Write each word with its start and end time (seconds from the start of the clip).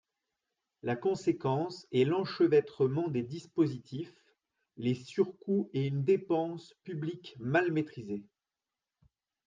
La 0.81 0.95
conséquence 0.95 1.85
est 1.91 2.05
l’enchevêtrement 2.05 3.07
des 3.07 3.21
dispositifs, 3.21 4.15
les 4.77 4.95
surcoûts 4.95 5.69
et 5.73 5.85
une 5.85 6.03
dépense 6.03 6.73
publique 6.83 7.35
mal 7.39 7.71
maîtrisée. 7.71 8.23